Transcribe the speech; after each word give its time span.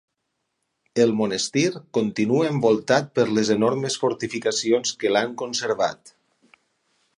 El 1.03 1.11
monestir 1.19 1.65
continua 1.97 2.47
envoltat 2.53 3.13
per 3.19 3.27
les 3.39 3.53
enormes 3.59 3.99
fortificacions 4.05 4.95
que 5.05 5.15
l'han 5.15 5.37
conservat. 5.45 6.15